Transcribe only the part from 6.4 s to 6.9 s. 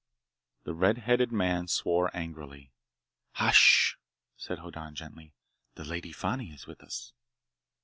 is with